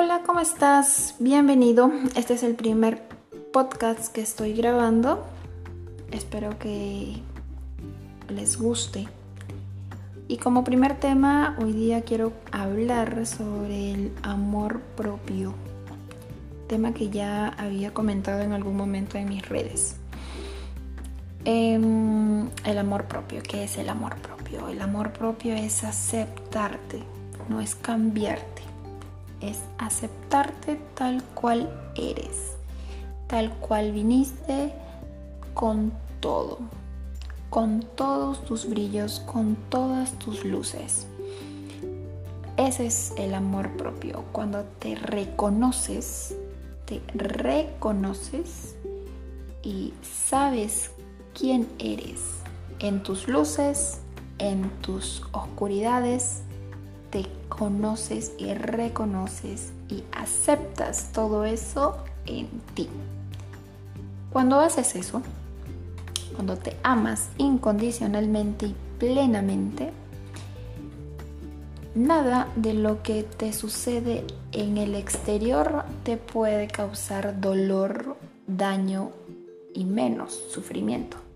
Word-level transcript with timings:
Hola, 0.00 0.22
¿cómo 0.24 0.38
estás? 0.38 1.16
Bienvenido. 1.18 1.90
Este 2.14 2.34
es 2.34 2.44
el 2.44 2.54
primer 2.54 3.02
podcast 3.52 4.12
que 4.12 4.20
estoy 4.20 4.52
grabando. 4.52 5.26
Espero 6.12 6.56
que 6.56 7.16
les 8.28 8.58
guste. 8.58 9.08
Y 10.28 10.36
como 10.36 10.62
primer 10.62 11.00
tema, 11.00 11.56
hoy 11.60 11.72
día 11.72 12.02
quiero 12.02 12.32
hablar 12.52 13.26
sobre 13.26 13.90
el 13.90 14.12
amor 14.22 14.82
propio. 14.96 15.52
Tema 16.68 16.94
que 16.94 17.10
ya 17.10 17.48
había 17.48 17.92
comentado 17.92 18.42
en 18.42 18.52
algún 18.52 18.76
momento 18.76 19.18
en 19.18 19.28
mis 19.28 19.48
redes. 19.48 19.96
Em, 21.44 22.48
el 22.64 22.78
amor 22.78 23.06
propio. 23.06 23.42
¿Qué 23.42 23.64
es 23.64 23.76
el 23.78 23.88
amor 23.88 24.14
propio? 24.18 24.68
El 24.68 24.80
amor 24.80 25.12
propio 25.12 25.54
es 25.54 25.82
aceptarte, 25.82 27.02
no 27.48 27.60
es 27.60 27.74
cambiarte. 27.74 28.77
Es 29.40 29.60
aceptarte 29.78 30.80
tal 30.94 31.22
cual 31.34 31.70
eres, 31.94 32.56
tal 33.26 33.52
cual 33.54 33.92
viniste 33.92 34.72
con 35.54 35.92
todo, 36.20 36.58
con 37.50 37.80
todos 37.94 38.44
tus 38.44 38.68
brillos, 38.68 39.20
con 39.20 39.56
todas 39.68 40.12
tus 40.18 40.44
luces. 40.44 41.06
Ese 42.56 42.86
es 42.86 43.12
el 43.16 43.34
amor 43.34 43.76
propio, 43.76 44.24
cuando 44.32 44.64
te 44.80 44.96
reconoces, 44.96 46.34
te 46.86 47.00
reconoces 47.14 48.74
y 49.62 49.94
sabes 50.02 50.90
quién 51.38 51.68
eres 51.78 52.20
en 52.80 53.02
tus 53.02 53.28
luces, 53.28 54.00
en 54.38 54.70
tus 54.82 55.22
oscuridades, 55.32 56.42
te 57.10 57.26
conoces 57.48 58.32
y 58.38 58.52
reconoces 58.54 59.72
y 59.88 60.04
aceptas 60.12 61.12
todo 61.12 61.44
eso 61.44 61.96
en 62.26 62.48
ti. 62.74 62.88
Cuando 64.30 64.60
haces 64.60 64.94
eso, 64.94 65.22
cuando 66.34 66.56
te 66.56 66.76
amas 66.82 67.30
incondicionalmente 67.38 68.66
y 68.66 68.74
plenamente, 68.98 69.90
nada 71.94 72.48
de 72.54 72.74
lo 72.74 73.02
que 73.02 73.22
te 73.22 73.52
sucede 73.52 74.24
en 74.52 74.76
el 74.76 74.94
exterior 74.94 75.84
te 76.04 76.16
puede 76.16 76.68
causar 76.68 77.40
dolor, 77.40 78.16
daño 78.46 79.10
y 79.74 79.84
menos 79.84 80.32
sufrimiento. 80.50 81.27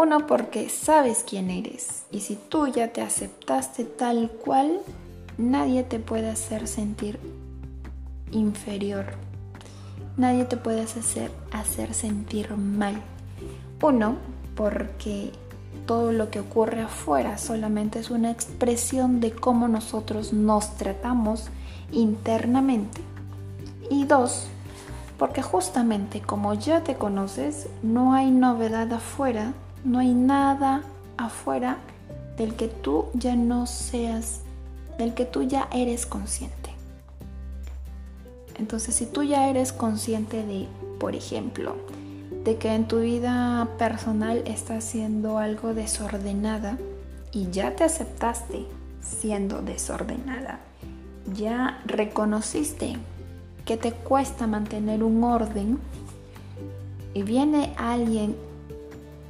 Uno, 0.00 0.28
porque 0.28 0.68
sabes 0.68 1.24
quién 1.28 1.50
eres. 1.50 2.04
Y 2.12 2.20
si 2.20 2.36
tú 2.36 2.68
ya 2.68 2.92
te 2.92 3.02
aceptaste 3.02 3.82
tal 3.82 4.30
cual, 4.30 4.78
nadie 5.38 5.82
te 5.82 5.98
puede 5.98 6.30
hacer 6.30 6.68
sentir 6.68 7.18
inferior. 8.30 9.06
Nadie 10.16 10.44
te 10.44 10.56
puede 10.56 10.82
hacer, 10.82 11.32
hacer 11.50 11.94
sentir 11.94 12.56
mal. 12.56 13.02
Uno, 13.82 14.14
porque 14.54 15.32
todo 15.84 16.12
lo 16.12 16.30
que 16.30 16.38
ocurre 16.38 16.82
afuera 16.82 17.36
solamente 17.36 17.98
es 17.98 18.10
una 18.10 18.30
expresión 18.30 19.18
de 19.18 19.32
cómo 19.32 19.66
nosotros 19.66 20.32
nos 20.32 20.76
tratamos 20.76 21.48
internamente. 21.90 23.00
Y 23.90 24.04
dos, 24.04 24.46
porque 25.18 25.42
justamente 25.42 26.20
como 26.20 26.54
ya 26.54 26.84
te 26.84 26.94
conoces, 26.94 27.66
no 27.82 28.14
hay 28.14 28.30
novedad 28.30 28.92
afuera 28.92 29.54
no 29.84 29.98
hay 29.98 30.14
nada 30.14 30.82
afuera 31.16 31.78
del 32.36 32.54
que 32.54 32.68
tú 32.68 33.06
ya 33.14 33.36
no 33.36 33.66
seas, 33.66 34.42
del 34.98 35.14
que 35.14 35.24
tú 35.24 35.42
ya 35.42 35.68
eres 35.72 36.06
consciente. 36.06 36.70
Entonces, 38.58 38.94
si 38.94 39.06
tú 39.06 39.22
ya 39.22 39.48
eres 39.48 39.72
consciente 39.72 40.44
de, 40.44 40.66
por 40.98 41.14
ejemplo, 41.14 41.76
de 42.44 42.56
que 42.56 42.74
en 42.74 42.88
tu 42.88 43.00
vida 43.00 43.68
personal 43.78 44.42
estás 44.46 44.84
siendo 44.84 45.38
algo 45.38 45.74
desordenada 45.74 46.78
y 47.32 47.50
ya 47.50 47.76
te 47.76 47.84
aceptaste 47.84 48.66
siendo 49.00 49.62
desordenada, 49.62 50.60
ya 51.34 51.80
reconociste 51.84 52.96
que 53.64 53.76
te 53.76 53.92
cuesta 53.92 54.46
mantener 54.46 55.04
un 55.04 55.22
orden 55.22 55.78
y 57.14 57.22
viene 57.22 57.74
alguien 57.76 58.34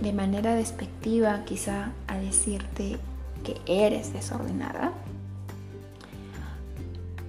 de 0.00 0.12
manera 0.12 0.54
despectiva 0.54 1.44
quizá 1.44 1.92
a 2.06 2.18
decirte 2.18 2.96
que 3.44 3.60
eres 3.66 4.12
desordenada, 4.12 4.92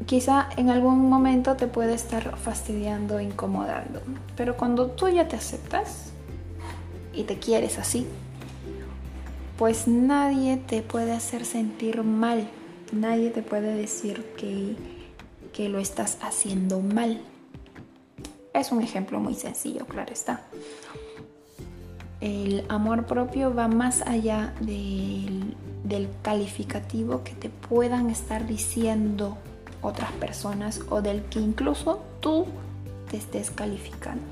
quizá 0.05 0.49
en 0.57 0.69
algún 0.69 1.09
momento 1.09 1.55
te 1.55 1.67
puede 1.67 1.93
estar 1.93 2.37
fastidiando, 2.37 3.19
incomodando. 3.19 4.01
Pero 4.35 4.57
cuando 4.57 4.87
tú 4.87 5.09
ya 5.09 5.27
te 5.27 5.35
aceptas 5.35 6.11
y 7.13 7.23
te 7.23 7.37
quieres 7.39 7.77
así, 7.77 8.07
pues 9.57 9.87
nadie 9.87 10.57
te 10.57 10.81
puede 10.81 11.11
hacer 11.11 11.45
sentir 11.45 12.03
mal, 12.03 12.47
nadie 12.91 13.29
te 13.29 13.41
puede 13.41 13.75
decir 13.75 14.23
que, 14.37 14.75
que 15.53 15.69
lo 15.69 15.79
estás 15.79 16.17
haciendo 16.21 16.79
mal. 16.79 17.21
Es 18.53 18.71
un 18.71 18.81
ejemplo 18.81 19.19
muy 19.19 19.35
sencillo, 19.35 19.85
claro 19.85 20.11
está 20.11 20.41
el 22.21 22.63
amor 22.69 23.07
propio 23.07 23.53
va 23.53 23.67
más 23.67 24.03
allá 24.03 24.53
del, 24.61 25.55
calificativo 26.21 27.23
que 27.23 27.33
te 27.33 27.49
puedan 27.49 28.09
estar 28.09 28.47
diciendo 28.47 29.37
otras 29.81 30.11
personas 30.13 30.79
o 30.89 31.01
del 31.01 31.23
que 31.23 31.39
incluso 31.39 32.01
tú 32.21 32.45
te 33.09 33.17
estés 33.17 33.51
calificando. 33.51 34.23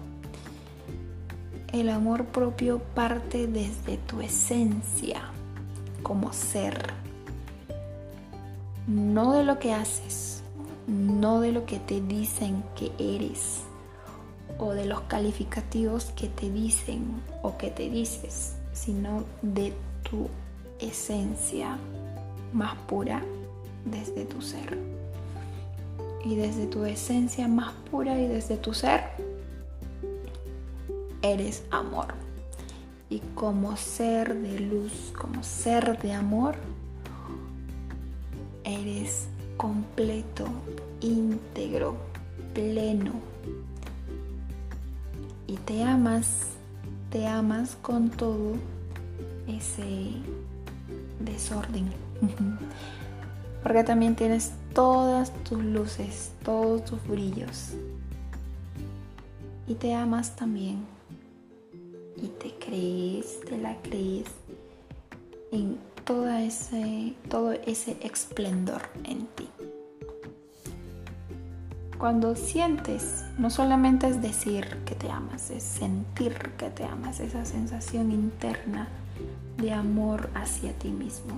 El 1.74 1.90
amor 1.90 2.26
propio 2.26 2.80
parte 2.80 3.48
desde 3.48 3.98
tu 3.98 4.22
esencia 4.22 5.22
como 6.02 6.32
ser, 6.32 6.94
no 8.88 9.34
de 9.34 9.44
lo 9.44 9.60
que 9.60 9.74
haces, 9.74 10.44
no 10.88 11.42
de 11.42 11.52
lo 11.52 11.66
que 11.66 11.80
te 11.80 12.00
dicen 12.00 12.64
que 12.76 12.92
eres 12.98 13.64
o 14.58 14.74
de 14.74 14.86
los 14.86 15.02
calificativos 15.02 16.06
que 16.16 16.28
te 16.28 16.50
dicen 16.50 17.22
o 17.42 17.58
que 17.58 17.70
te 17.70 17.90
dices, 17.90 18.56
sino 18.74 19.24
de 19.42 19.74
tu 20.10 20.28
esencia 20.80 21.78
más 22.54 22.76
pura 22.88 23.22
desde 23.86 24.26
tu 24.26 24.42
ser. 24.42 24.78
Y 26.26 26.36
desde 26.36 26.68
tu 26.68 26.84
esencia 26.84 27.48
más 27.48 27.74
pura 27.90 28.20
y 28.20 28.28
desde 28.28 28.58
tu 28.58 28.74
ser, 28.74 29.04
eres 31.22 31.64
amor. 31.72 32.08
Y 33.10 33.20
como 33.36 33.76
ser 33.78 34.36
de 34.36 34.60
luz, 34.60 35.14
como 35.18 35.44
ser 35.44 36.00
de 36.00 36.14
amor, 36.14 36.56
eres 38.64 39.28
completo, 39.58 40.46
íntegro, 41.02 41.98
pleno, 42.54 43.14
y 45.50 45.54
te 45.66 45.82
amas, 45.82 46.28
te 47.10 47.26
amas 47.26 47.76
con 47.82 48.12
todo 48.12 48.54
ese 49.48 50.12
desorden. 51.20 51.90
Porque 53.64 53.84
también 53.84 54.16
tienes 54.16 54.52
todas 54.76 55.34
tus 55.44 55.64
luces, 55.64 56.32
todos 56.44 56.86
tus 56.86 57.04
brillos. 57.08 57.72
Y 59.68 59.74
te 59.74 59.96
amas 59.96 60.36
también. 60.36 60.86
Y 62.16 62.28
te 62.28 62.54
crees, 62.64 63.40
te 63.42 63.58
la 63.58 63.76
crees 63.82 64.28
en 65.52 65.80
toda 66.06 66.44
ese, 66.44 67.16
todo 67.28 67.54
ese 67.54 67.98
esplendor 68.04 68.84
en 69.04 69.26
ti. 69.36 69.50
Cuando 72.00 72.38
sientes, 72.38 73.26
no 73.38 73.50
solamente 73.50 74.08
es 74.08 74.22
decir 74.22 74.66
que 74.86 74.96
te 74.96 75.12
amas, 75.12 75.50
es 75.50 75.64
sentir 75.64 76.34
que 76.58 76.70
te 76.70 76.86
amas, 76.86 77.20
esa 77.20 77.44
sensación 77.44 78.14
interna 78.14 78.88
de 79.58 79.74
amor 79.74 80.30
hacia 80.34 80.72
ti 80.72 80.92
mismo. 80.92 81.34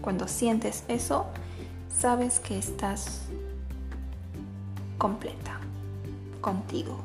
Cuando 0.00 0.26
sientes 0.26 0.82
eso, 0.88 1.26
sabes 1.96 2.40
que 2.40 2.58
estás 2.58 3.26
completa, 4.98 5.60
contigo, 6.40 6.98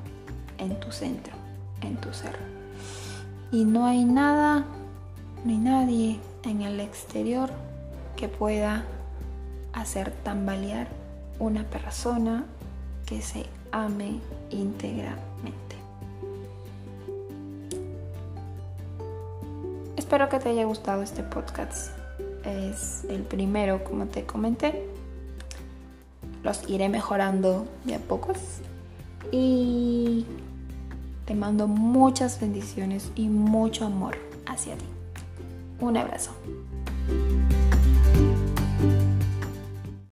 en 0.57 0.79
tu 0.79 0.91
centro, 0.91 1.33
en 1.81 1.95
tu 1.97 2.11
ser. 2.11 2.39
Y 3.51 3.65
no 3.65 3.85
hay 3.85 4.03
nada 4.03 4.65
ni 5.45 5.59
nadie 5.59 6.19
en 6.41 6.63
el 6.63 6.79
exterior 6.79 7.51
que 8.15 8.27
pueda 8.29 8.83
hacer 9.73 10.09
tambalear 10.23 10.87
una 11.41 11.63
persona 11.63 12.45
que 13.07 13.19
se 13.21 13.47
ame 13.71 14.19
íntegramente. 14.51 15.75
Espero 19.97 20.29
que 20.29 20.39
te 20.39 20.49
haya 20.49 20.65
gustado 20.65 21.01
este 21.01 21.23
podcast. 21.23 21.93
Es 22.45 23.05
el 23.09 23.23
primero, 23.23 23.83
como 23.83 24.05
te 24.05 24.23
comenté. 24.23 24.88
los 26.43 26.69
iré 26.69 26.89
mejorando 26.89 27.65
de 27.85 27.95
a 27.95 27.99
pocos. 27.99 28.38
Y 29.31 30.27
te 31.25 31.33
mando 31.33 31.67
muchas 31.67 32.39
bendiciones 32.39 33.11
y 33.15 33.29
mucho 33.29 33.85
amor 33.85 34.15
hacia 34.45 34.75
ti. 34.75 34.85
Un 35.79 35.97
abrazo. 35.97 36.31